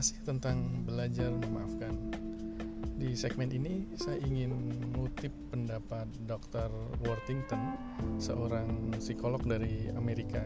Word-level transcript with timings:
masih 0.00 0.16
tentang 0.24 0.80
belajar 0.88 1.28
memaafkan. 1.28 1.92
Di 2.96 3.12
segmen 3.12 3.52
ini 3.52 3.84
saya 4.00 4.16
ingin 4.24 4.48
mengutip 4.96 5.28
pendapat 5.52 6.08
Dr. 6.24 6.72
Worthington, 7.04 7.76
seorang 8.16 8.96
psikolog 8.96 9.44
dari 9.44 9.92
Amerika. 9.92 10.40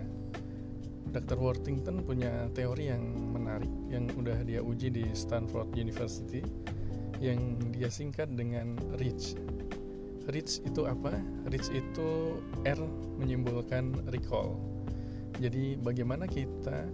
Dr. 1.14 1.38
Worthington 1.38 2.02
punya 2.02 2.50
teori 2.50 2.90
yang 2.90 3.06
menarik 3.30 3.70
yang 3.86 4.10
udah 4.18 4.42
dia 4.42 4.58
uji 4.58 4.90
di 4.90 5.06
Stanford 5.14 5.70
University 5.78 6.42
yang 7.22 7.54
dia 7.70 7.86
singkat 7.94 8.34
dengan 8.34 8.74
REACH. 8.98 9.38
REACH 10.34 10.66
itu 10.66 10.82
apa? 10.82 11.14
REACH 11.46 11.70
itu 11.70 12.42
R 12.66 12.80
menyimbolkan 13.22 14.02
recall. 14.10 14.58
Jadi 15.38 15.78
bagaimana 15.78 16.26
kita 16.26 16.90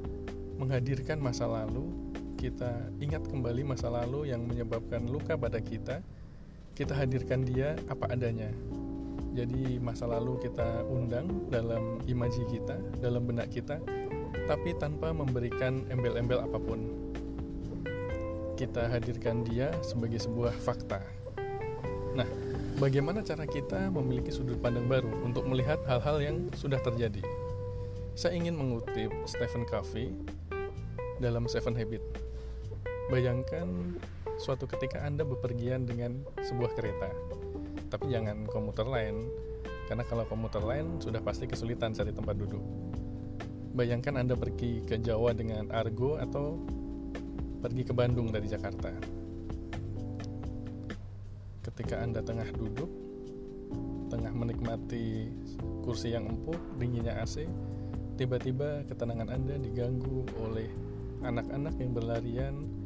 menghadirkan 0.60 1.24
masa 1.24 1.48
lalu, 1.48 2.09
kita 2.40 2.72
ingat 3.04 3.28
kembali 3.28 3.68
masa 3.68 3.92
lalu 3.92 4.32
yang 4.32 4.40
menyebabkan 4.48 5.04
luka 5.04 5.36
pada 5.36 5.60
kita, 5.60 6.00
kita 6.72 6.96
hadirkan 6.96 7.44
dia 7.44 7.76
apa 7.84 8.08
adanya. 8.08 8.48
Jadi 9.36 9.76
masa 9.76 10.08
lalu 10.08 10.40
kita 10.40 10.88
undang 10.88 11.28
dalam 11.52 12.00
imaji 12.08 12.48
kita, 12.48 12.80
dalam 13.04 13.28
benak 13.28 13.52
kita, 13.52 13.76
tapi 14.48 14.72
tanpa 14.80 15.12
memberikan 15.12 15.84
embel-embel 15.92 16.40
apa 16.40 16.56
pun. 16.56 16.80
Kita 18.56 18.88
hadirkan 18.88 19.44
dia 19.44 19.76
sebagai 19.84 20.24
sebuah 20.24 20.56
fakta. 20.64 21.04
Nah, 22.16 22.26
bagaimana 22.80 23.20
cara 23.20 23.44
kita 23.44 23.92
memiliki 23.92 24.32
sudut 24.32 24.56
pandang 24.64 24.88
baru 24.88 25.12
untuk 25.28 25.44
melihat 25.44 25.76
hal-hal 25.84 26.24
yang 26.24 26.48
sudah 26.56 26.80
terjadi? 26.80 27.20
Saya 28.16 28.32
ingin 28.32 28.56
mengutip 28.56 29.12
Stephen 29.28 29.68
Covey 29.68 30.16
dalam 31.20 31.44
Seven 31.44 31.76
Habit. 31.76 32.29
Bayangkan 33.10 33.98
suatu 34.38 34.70
ketika 34.70 35.02
Anda 35.02 35.26
bepergian 35.26 35.82
dengan 35.82 36.22
sebuah 36.38 36.78
kereta, 36.78 37.10
tapi 37.90 38.06
jangan 38.06 38.46
komuter 38.46 38.86
lain, 38.86 39.26
karena 39.90 40.06
kalau 40.06 40.22
komuter 40.30 40.62
lain 40.62 41.02
sudah 41.02 41.18
pasti 41.18 41.50
kesulitan 41.50 41.90
cari 41.90 42.14
tempat 42.14 42.38
duduk. 42.38 42.62
Bayangkan 43.74 44.14
Anda 44.14 44.38
pergi 44.38 44.86
ke 44.86 45.02
Jawa 45.02 45.34
dengan 45.34 45.74
Argo 45.74 46.22
atau 46.22 46.62
pergi 47.58 47.82
ke 47.82 47.90
Bandung 47.90 48.30
dari 48.30 48.46
Jakarta. 48.46 48.94
Ketika 51.66 51.98
Anda 51.98 52.22
tengah 52.22 52.46
duduk, 52.54 52.90
tengah 54.06 54.30
menikmati 54.30 55.34
kursi 55.82 56.14
yang 56.14 56.30
empuk, 56.30 56.62
dinginnya 56.78 57.18
AC, 57.18 57.42
tiba-tiba 58.14 58.86
ketenangan 58.86 59.34
Anda 59.34 59.58
diganggu 59.58 60.30
oleh 60.46 60.70
anak-anak 61.26 61.74
yang 61.74 61.90
berlarian 61.90 62.79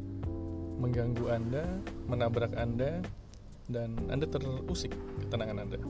mengganggu 0.79 1.27
Anda, 1.31 1.65
menabrak 2.11 2.53
Anda, 2.59 3.01
dan 3.71 3.97
Anda 4.13 4.27
terusik 4.29 4.93
ketenangan 5.25 5.59
Anda. 5.65 5.81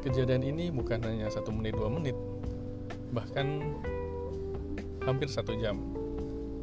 Kejadian 0.00 0.42
ini 0.46 0.72
bukan 0.72 1.04
hanya 1.04 1.28
satu 1.28 1.52
menit 1.52 1.76
dua 1.76 1.92
menit, 1.92 2.16
bahkan 3.12 3.76
hampir 5.04 5.28
satu 5.28 5.52
jam. 5.60 5.76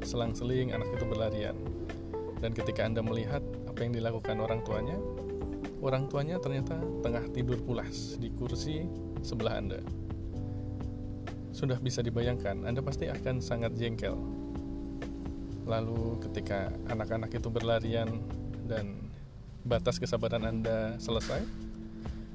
Selang-seling 0.02 0.73
anak 0.73 0.90
itu 0.94 1.06
berlarian, 1.06 1.58
dan 2.42 2.53
ketika 2.53 2.86
Anda 2.86 3.02
melihat 3.02 3.42
apa 3.70 3.86
yang 3.86 3.94
dilakukan 3.94 4.38
orang 4.42 4.62
tuanya, 4.66 4.98
orang 5.84 6.09
tuanya 6.09 6.42
ternyata 6.42 6.78
tengah 7.06 7.25
tidur 7.34 7.62
pulas 7.62 8.18
di 8.18 8.34
kursi 8.34 8.90
sebelah 9.22 9.58
Anda 9.58 9.81
sudah 11.58 11.81
bisa 11.81 12.06
dibayangkan, 12.06 12.70
Anda 12.70 12.86
pasti 12.86 13.09
akan 13.09 13.42
sangat 13.42 13.73
jengkel. 13.73 14.14
Lalu 15.68 16.23
ketika 16.23 16.72
anak-anak 16.88 17.28
itu 17.36 17.52
berlarian 17.52 18.24
dan 18.64 19.12
batas 19.68 20.00
kesabaran 20.00 20.47
Anda 20.47 20.96
selesai, 20.96 21.44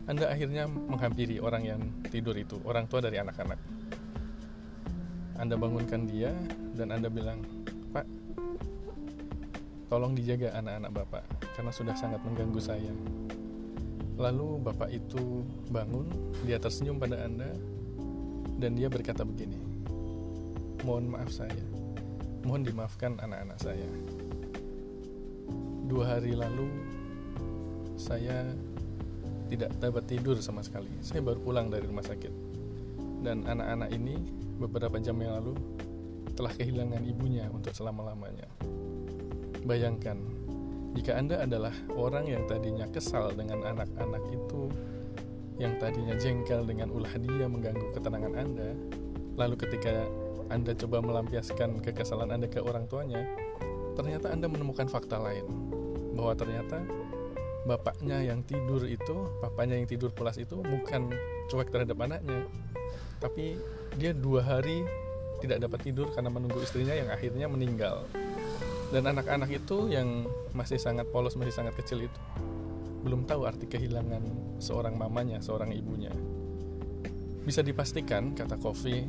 Anda 0.05 0.29
akhirnya 0.29 0.69
menghampiri 0.69 1.41
orang 1.41 1.63
yang 1.65 1.81
tidur 2.13 2.37
itu, 2.37 2.61
orang 2.69 2.85
tua 2.85 3.01
dari 3.01 3.17
anak-anak. 3.17 3.57
Anda 5.41 5.57
bangunkan 5.57 6.05
dia 6.07 6.37
dan 6.77 6.93
Anda 6.93 7.09
bilang, 7.09 7.41
"Pak, 7.97 8.05
tolong 9.89 10.13
dijaga 10.13 10.53
anak-anak 10.61 10.93
Bapak 10.93 11.25
karena 11.57 11.73
sudah 11.73 11.97
sangat 11.97 12.21
mengganggu 12.21 12.61
saya." 12.61 12.93
Lalu 14.21 14.61
Bapak 14.61 14.93
itu 14.93 15.41
bangun, 15.73 16.05
dia 16.45 16.61
tersenyum 16.61 17.01
pada 17.01 17.25
Anda 17.25 17.49
dan 18.63 18.79
dia 18.79 18.87
berkata 18.87 19.27
begini 19.27 19.59
mohon 20.87 21.11
maaf 21.11 21.31
saya 21.31 21.72
mohon 22.47 22.63
dimaafkan 22.67 23.19
anak-anak 23.19 23.59
saya. 23.59 23.89
Dua 25.87 26.17
hari 26.17 26.33
lalu 26.33 26.69
saya 28.01 28.49
tidak 29.53 29.71
dapat 29.79 30.05
tidur 30.09 30.41
sama 30.41 30.65
sekali. 30.65 30.89
Saya 31.05 31.21
baru 31.21 31.39
pulang 31.43 31.69
dari 31.69 31.85
rumah 31.85 32.05
sakit. 32.05 32.35
Dan 33.23 33.47
anak-anak 33.47 33.91
ini 33.95 34.17
beberapa 34.59 34.99
jam 34.99 35.21
yang 35.21 35.39
lalu 35.39 35.55
telah 36.33 36.51
kehilangan 36.57 37.05
ibunya 37.05 37.47
untuk 37.53 37.77
selama-lamanya. 37.77 38.49
Bayangkan 39.63 40.19
jika 40.97 41.17
anda 41.17 41.45
adalah 41.45 41.73
orang 41.95 42.29
yang 42.29 42.45
tadinya 42.49 42.89
kesal 42.91 43.33
dengan 43.33 43.65
anak-anak 43.65 44.25
itu 44.33 44.69
yang 45.61 45.77
tadinya 45.79 46.17
jengkel 46.17 46.65
dengan 46.65 46.89
ulah 46.91 47.13
dia 47.21 47.47
mengganggu 47.47 47.93
ketenangan 47.95 48.35
Anda, 48.35 48.71
lalu 49.37 49.55
ketika 49.61 50.09
Anda 50.53 50.77
coba 50.77 51.01
melampiaskan 51.01 51.81
kekesalan 51.81 52.29
Anda 52.29 52.47
ke 52.47 52.61
orang 52.61 52.85
tuanya, 52.87 53.25
ternyata 53.97 54.29
Anda 54.29 54.53
menemukan 54.53 54.87
fakta 54.87 55.17
lain 55.17 55.49
bahwa 56.13 56.37
ternyata 56.37 56.85
bapaknya 57.65 58.21
yang 58.21 58.45
tidur 58.45 58.85
itu, 58.85 59.33
bapaknya 59.41 59.81
yang 59.81 59.89
tidur 59.89 60.13
pulas 60.13 60.37
itu 60.37 60.61
bukan 60.61 61.09
cuek 61.49 61.73
terhadap 61.73 61.97
anaknya, 62.05 62.45
tapi 63.17 63.57
dia 63.97 64.13
dua 64.13 64.45
hari 64.45 64.85
tidak 65.41 65.65
dapat 65.65 65.81
tidur 65.83 66.13
karena 66.13 66.29
menunggu 66.29 66.61
istrinya 66.61 66.93
yang 66.93 67.09
akhirnya 67.09 67.49
meninggal. 67.49 68.05
Dan 68.93 69.09
anak-anak 69.09 69.49
itu 69.49 69.89
yang 69.89 70.29
masih 70.53 70.77
sangat 70.77 71.09
polos, 71.09 71.33
masih 71.33 71.57
sangat 71.57 71.73
kecil 71.81 72.05
itu 72.05 72.21
belum 73.03 73.27
tahu 73.27 73.49
arti 73.49 73.67
kehilangan 73.67 74.23
seorang 74.63 74.95
mamanya, 74.95 75.43
seorang 75.43 75.75
ibunya. 75.75 76.15
Bisa 77.43 77.59
dipastikan, 77.67 78.31
kata 78.39 78.55
Kofi, 78.55 79.03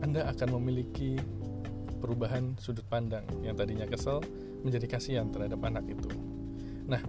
Anda 0.00 0.26
akan 0.32 0.56
memiliki 0.60 1.20
perubahan 2.00 2.56
sudut 2.56 2.84
pandang 2.88 3.24
yang 3.44 3.52
tadinya 3.52 3.84
kesel 3.84 4.24
menjadi 4.64 4.96
kasihan 4.96 5.28
terhadap 5.28 5.60
anak 5.60 5.84
itu. 5.88 6.08
Nah, 6.88 7.00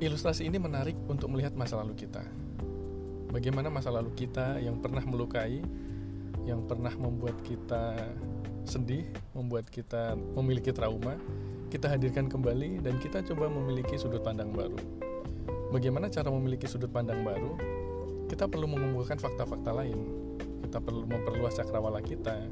ilustrasi 0.00 0.48
ini 0.48 0.60
menarik 0.60 0.96
untuk 1.08 1.32
melihat 1.32 1.56
masa 1.56 1.80
lalu 1.80 1.96
kita. 1.96 2.24
Bagaimana 3.30 3.72
masa 3.72 3.88
lalu 3.88 4.12
kita 4.12 4.60
yang 4.60 4.80
pernah 4.82 5.04
melukai, 5.06 5.62
yang 6.44 6.66
pernah 6.68 6.92
membuat 6.96 7.40
kita 7.46 7.96
sedih, 8.68 9.06
membuat 9.32 9.68
kita 9.70 10.18
memiliki 10.36 10.74
trauma, 10.74 11.16
kita 11.70 11.86
hadirkan 11.86 12.26
kembali 12.26 12.82
dan 12.82 12.98
kita 12.98 13.22
coba 13.32 13.46
memiliki 13.46 13.94
sudut 13.96 14.20
pandang 14.20 14.50
baru. 14.50 14.76
Bagaimana 15.70 16.10
cara 16.10 16.28
memiliki 16.34 16.66
sudut 16.66 16.90
pandang 16.90 17.22
baru? 17.22 17.54
Kita 18.26 18.50
perlu 18.50 18.66
mengumpulkan 18.66 19.22
fakta-fakta 19.22 19.70
lain. 19.70 20.19
Kita 20.70 20.78
perlu 20.78 21.02
memperluas 21.02 21.58
cakrawala 21.58 21.98
kita. 21.98 22.46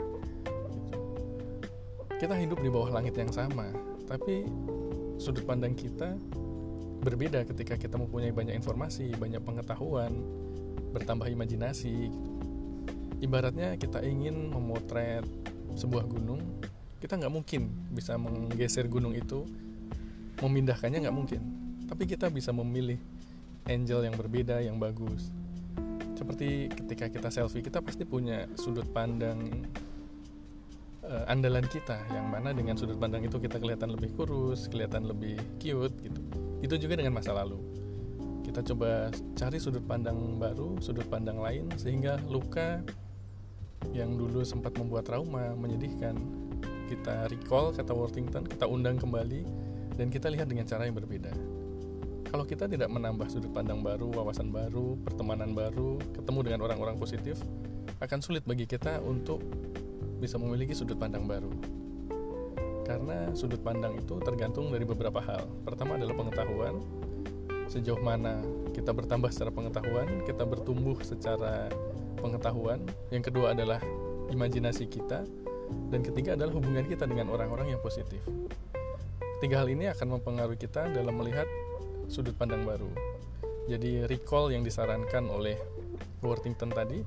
Kita 2.19 2.35
hidup 2.35 2.59
di 2.59 2.67
bawah 2.67 2.91
langit 2.91 3.15
yang 3.15 3.31
sama, 3.31 3.71
tapi 4.11 4.43
sudut 5.23 5.47
pandang 5.47 5.79
kita 5.79 6.19
berbeda 7.07 7.47
ketika 7.47 7.79
kita 7.79 7.95
mempunyai 7.95 8.35
banyak 8.35 8.59
informasi, 8.59 9.15
banyak 9.15 9.39
pengetahuan, 9.39 10.11
bertambah 10.91 11.31
imajinasi. 11.31 12.11
Gitu. 12.11 12.31
Ibaratnya 13.23 13.79
kita 13.79 14.03
ingin 14.03 14.51
memotret 14.51 15.23
sebuah 15.79 16.03
gunung, 16.11 16.43
kita 16.99 17.15
nggak 17.15 17.31
mungkin 17.31 17.71
bisa 17.95 18.19
menggeser 18.19 18.91
gunung 18.91 19.15
itu 19.15 19.47
memindahkannya 20.43 21.07
nggak 21.07 21.17
mungkin 21.17 21.43
tapi 21.89 22.05
kita 22.05 22.29
bisa 22.29 22.51
memilih 22.51 22.99
angel 23.65 24.05
yang 24.05 24.15
berbeda 24.15 24.61
yang 24.61 24.77
bagus 24.77 25.31
seperti 26.19 26.67
ketika 26.75 27.07
kita 27.07 27.29
selfie 27.31 27.63
kita 27.63 27.79
pasti 27.79 28.03
punya 28.03 28.51
sudut 28.59 28.85
pandang 28.91 29.39
uh, 31.07 31.25
andalan 31.31 31.63
kita 31.71 32.03
yang 32.11 32.27
mana 32.27 32.51
dengan 32.51 32.75
sudut 32.75 32.99
pandang 32.99 33.23
itu 33.23 33.39
kita 33.39 33.63
kelihatan 33.63 33.95
lebih 33.95 34.11
kurus 34.19 34.67
kelihatan 34.67 35.07
lebih 35.07 35.39
cute 35.63 35.95
gitu 36.03 36.21
itu 36.59 36.75
juga 36.75 36.99
dengan 36.99 37.15
masa 37.15 37.31
lalu 37.31 37.63
kita 38.43 38.67
coba 38.75 39.15
cari 39.39 39.63
sudut 39.63 39.85
pandang 39.87 40.19
baru 40.43 40.75
sudut 40.83 41.07
pandang 41.07 41.39
lain 41.39 41.71
sehingga 41.79 42.19
luka 42.27 42.83
yang 43.95 44.19
dulu 44.19 44.43
sempat 44.43 44.75
membuat 44.75 45.07
trauma 45.07 45.55
menyedihkan 45.55 46.19
kita 46.89 47.29
recall 47.29 47.71
kata 47.71 47.93
Worthington, 47.93 48.49
kita 48.49 48.65
undang 48.65 48.97
kembali 48.97 49.45
dan 50.01 50.09
kita 50.09 50.33
lihat 50.33 50.49
dengan 50.49 50.65
cara 50.65 50.89
yang 50.89 50.97
berbeda. 50.97 51.31
Kalau 52.29 52.45
kita 52.45 52.69
tidak 52.69 52.93
menambah 52.93 53.25
sudut 53.33 53.49
pandang 53.49 53.81
baru, 53.81 54.13
wawasan 54.13 54.53
baru, 54.53 55.01
pertemanan 55.01 55.57
baru, 55.57 55.97
ketemu 56.13 56.41
dengan 56.45 56.61
orang-orang 56.69 57.01
positif, 57.01 57.41
akan 58.05 58.21
sulit 58.21 58.45
bagi 58.45 58.69
kita 58.69 59.01
untuk 59.01 59.41
bisa 60.21 60.37
memiliki 60.37 60.77
sudut 60.77 61.01
pandang 61.01 61.25
baru. 61.25 61.49
Karena 62.85 63.33
sudut 63.33 63.65
pandang 63.65 63.97
itu 63.97 64.21
tergantung 64.21 64.69
dari 64.69 64.85
beberapa 64.85 65.25
hal. 65.25 65.49
Pertama 65.65 65.97
adalah 65.97 66.13
pengetahuan, 66.21 66.85
sejauh 67.65 68.01
mana 68.05 68.45
kita 68.77 68.93
bertambah 68.93 69.33
secara 69.33 69.49
pengetahuan, 69.49 70.21
kita 70.29 70.45
bertumbuh 70.45 71.01
secara 71.01 71.73
pengetahuan. 72.21 72.85
Yang 73.09 73.33
kedua 73.33 73.57
adalah 73.57 73.81
imajinasi 74.29 74.85
kita, 74.85 75.25
dan 75.89 76.01
ketiga 76.05 76.37
adalah 76.37 76.53
hubungan 76.53 76.85
kita 76.85 77.09
dengan 77.09 77.33
orang-orang 77.33 77.73
yang 77.73 77.81
positif. 77.81 78.21
Tiga 79.41 79.65
hal 79.65 79.73
ini 79.73 79.89
akan 79.89 80.21
mempengaruhi 80.21 80.61
kita 80.61 80.93
dalam 80.93 81.17
melihat 81.17 81.49
sudut 82.09 82.35
pandang 82.35 82.65
baru. 82.65 82.89
Jadi 83.69 84.09
recall 84.09 84.49
yang 84.49 84.65
disarankan 84.65 85.29
oleh 85.29 85.61
Worthington 86.25 86.73
tadi, 86.73 87.05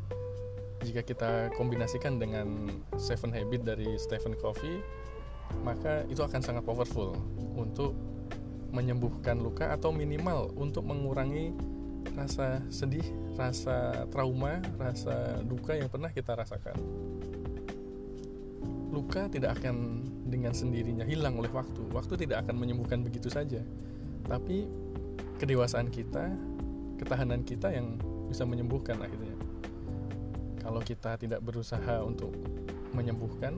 jika 0.86 1.02
kita 1.02 1.32
kombinasikan 1.58 2.22
dengan 2.22 2.70
Seven 2.96 3.34
Habit 3.34 3.62
dari 3.66 3.98
Stephen 3.98 4.38
Covey, 4.38 4.82
maka 5.66 6.06
itu 6.08 6.22
akan 6.22 6.42
sangat 6.42 6.64
powerful 6.64 7.18
untuk 7.58 7.98
menyembuhkan 8.72 9.36
luka 9.42 9.74
atau 9.76 9.92
minimal 9.92 10.54
untuk 10.56 10.88
mengurangi 10.88 11.52
rasa 12.16 12.64
sedih, 12.72 13.04
rasa 13.36 14.08
trauma, 14.10 14.64
rasa 14.80 15.44
duka 15.44 15.76
yang 15.76 15.92
pernah 15.92 16.10
kita 16.10 16.34
rasakan. 16.34 16.78
Luka 18.92 19.28
tidak 19.32 19.60
akan 19.60 20.04
dengan 20.28 20.52
sendirinya 20.52 21.08
hilang 21.08 21.40
oleh 21.40 21.52
waktu. 21.52 21.84
Waktu 21.92 22.28
tidak 22.28 22.48
akan 22.48 22.56
menyembuhkan 22.60 23.04
begitu 23.04 23.32
saja. 23.32 23.60
Tapi 24.26 24.68
kedewasaan 25.42 25.90
kita, 25.90 26.30
ketahanan 27.02 27.42
kita 27.42 27.74
yang 27.74 27.98
bisa 28.30 28.46
menyembuhkan 28.46 29.02
akhirnya. 29.02 29.36
Kalau 30.62 30.80
kita 30.80 31.18
tidak 31.18 31.42
berusaha 31.42 32.00
untuk 32.06 32.32
menyembuhkan, 32.94 33.58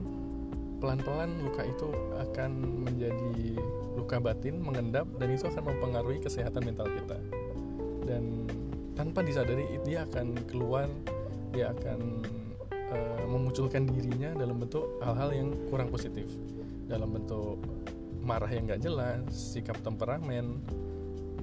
pelan-pelan 0.80 1.30
luka 1.44 1.62
itu 1.64 1.88
akan 2.20 2.50
menjadi 2.88 3.60
luka 3.94 4.18
batin, 4.18 4.60
mengendap, 4.60 5.06
dan 5.20 5.28
itu 5.32 5.46
akan 5.46 5.62
mempengaruhi 5.72 6.20
kesehatan 6.24 6.64
mental 6.64 6.88
kita. 6.90 7.18
Dan 8.04 8.48
tanpa 8.92 9.24
disadari, 9.24 9.78
dia 9.84 10.04
akan 10.04 10.34
keluar, 10.48 10.88
dia 11.52 11.70
akan 11.72 12.24
uh, 12.72 13.24
memunculkan 13.30 13.86
dirinya 13.88 14.34
dalam 14.34 14.60
bentuk 14.60 14.98
hal-hal 15.00 15.30
yang 15.32 15.48
kurang 15.68 15.88
positif, 15.88 16.26
dalam 16.88 17.12
bentuk 17.12 17.60
marah 18.24 18.48
yang 18.48 18.66
gak 18.66 18.82
jelas, 18.82 19.28
sikap 19.30 19.78
temperamen, 19.84 20.64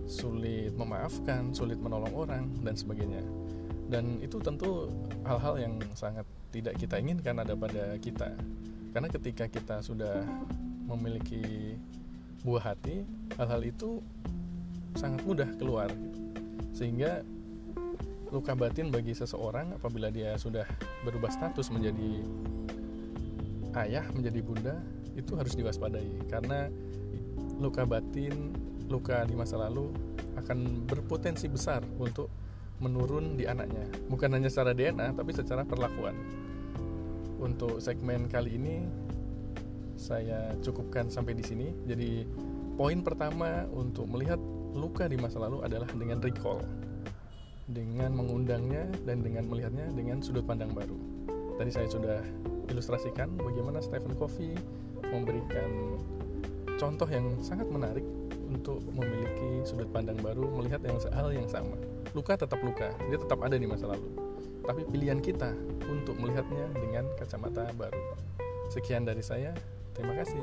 sulit 0.09 0.73
memaafkan, 0.75 1.53
sulit 1.53 1.77
menolong 1.77 2.11
orang, 2.11 2.45
dan 2.65 2.75
sebagainya. 2.75 3.23
Dan 3.87 4.19
itu 4.19 4.41
tentu 4.41 4.89
hal-hal 5.23 5.55
yang 5.61 5.73
sangat 5.93 6.25
tidak 6.51 6.75
kita 6.75 6.99
inginkan 6.99 7.39
ada 7.39 7.55
pada 7.55 7.95
kita 7.97 8.35
karena 8.91 9.07
ketika 9.07 9.47
kita 9.47 9.79
sudah 9.79 10.19
memiliki 10.83 11.79
buah 12.43 12.75
hati 12.75 13.07
hal-hal 13.39 13.63
itu 13.63 14.03
sangat 14.99 15.23
mudah 15.23 15.47
keluar 15.55 15.87
sehingga 16.75 17.23
luka 18.31 18.51
batin 18.55 18.91
bagi 18.91 19.15
seseorang 19.15 19.75
apabila 19.79 20.11
dia 20.11 20.35
sudah 20.35 20.67
berubah 21.07 21.31
status 21.31 21.71
menjadi 21.71 22.23
ayah 23.87 24.03
menjadi 24.11 24.39
bunda 24.43 24.75
itu 25.15 25.35
harus 25.35 25.53
diwaspadai 25.55 26.27
karena 26.31 26.71
luka 27.59 27.83
batin 27.85 28.55
luka 28.87 29.23
di 29.27 29.35
masa 29.37 29.59
lalu 29.59 29.91
akan 30.39 30.87
berpotensi 30.87 31.47
besar 31.51 31.83
untuk 31.99 32.31
menurun 32.81 33.37
di 33.37 33.45
anaknya 33.45 33.85
bukan 34.09 34.33
hanya 34.33 34.49
secara 34.49 34.73
DNA 34.73 35.13
tapi 35.13 35.31
secara 35.35 35.61
perlakuan 35.67 36.17
untuk 37.41 37.81
segmen 37.81 38.29
kali 38.29 38.57
ini 38.57 38.75
saya 40.01 40.57
cukupkan 40.65 41.13
sampai 41.13 41.37
di 41.37 41.45
sini. 41.45 41.69
Jadi 41.85 42.25
poin 42.73 43.05
pertama 43.05 43.69
untuk 43.69 44.09
melihat 44.09 44.41
luka 44.73 45.05
di 45.05 45.17
masa 45.21 45.37
lalu 45.37 45.61
adalah 45.61 45.85
dengan 45.93 46.17
recall, 46.17 46.65
dengan 47.69 48.17
mengundangnya 48.17 48.89
dan 49.05 49.21
dengan 49.21 49.45
melihatnya 49.45 49.93
dengan 49.93 50.25
sudut 50.25 50.41
pandang 50.41 50.73
baru. 50.73 50.97
Tadi 51.61 51.69
saya 51.69 51.85
sudah 51.85 52.19
ilustrasikan 52.73 53.37
bagaimana 53.37 53.77
Stephen 53.85 54.17
Covey 54.17 54.57
memberikan 55.09 55.97
contoh 56.77 57.07
yang 57.09 57.25
sangat 57.41 57.65
menarik 57.69 58.05
untuk 58.51 58.83
memiliki 58.91 59.63
sudut 59.63 59.87
pandang 59.89 60.19
baru 60.19 60.51
melihat 60.59 60.83
yang 60.83 60.99
hal 61.13 61.29
yang 61.33 61.47
sama. 61.47 61.79
Luka 62.11 62.35
tetap 62.35 62.59
luka, 62.59 62.91
dia 63.07 63.17
tetap 63.17 63.39
ada 63.41 63.55
di 63.55 63.65
masa 63.65 63.87
lalu 63.87 64.31
tapi 64.65 64.85
pilihan 64.87 65.19
kita 65.19 65.51
untuk 65.89 66.15
melihatnya 66.21 66.69
dengan 66.77 67.09
kacamata 67.17 67.73
baru. 67.75 68.01
Sekian 68.69 69.03
dari 69.03 69.25
saya, 69.25 69.51
terima 69.97 70.15
kasih. 70.15 70.39